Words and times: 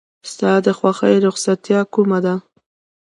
ستا 0.31 0.51
د 0.65 0.67
خوښې 0.77 1.15
رخصتیا 1.27 1.79
کومه 1.93 2.19
ده؟ 2.25 2.35